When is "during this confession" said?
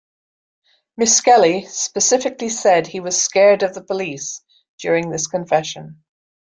4.79-6.01